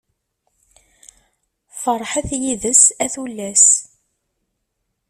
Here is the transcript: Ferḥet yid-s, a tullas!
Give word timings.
Ferḥet 1.81 2.29
yid-s, 2.41 2.83
a 3.03 3.05
tullas! 3.13 3.65